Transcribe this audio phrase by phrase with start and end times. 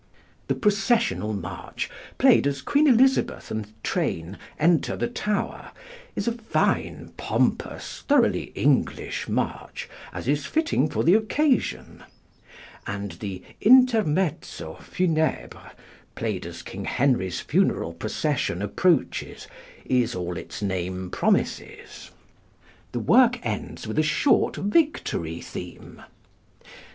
[0.47, 5.69] The processional march, played as Queen Elizabeth and train enter the Tower,
[6.15, 12.03] is a fine, pompous, thoroughly English march, as is fitting for the occasion;
[12.87, 15.71] and the "Intermezzo Funèbre,"
[16.15, 19.47] played as King Henry's funeral procession approaches,
[19.85, 22.09] is all its name promises.
[22.91, 26.01] The work ends with a short "Victory theme."